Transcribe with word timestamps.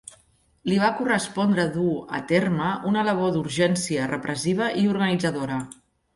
Li 0.69 0.77
va 0.83 0.87
correspondre 1.01 1.65
dur 1.75 1.91
a 2.21 2.21
terme 2.31 2.71
una 2.93 3.05
labor 3.11 3.35
d'urgència 3.37 4.09
repressiva 4.15 4.73
i 4.83 4.89
organitzadora. 4.97 5.63